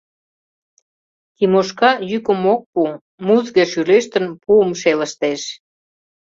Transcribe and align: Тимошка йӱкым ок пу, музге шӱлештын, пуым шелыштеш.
Тимошка 1.35 1.91
йӱкым 2.09 2.41
ок 2.53 2.61
пу, 2.71 2.81
музге 3.25 3.63
шӱлештын, 3.71 4.25
пуым 4.43 4.69
шелыштеш. 4.81 5.41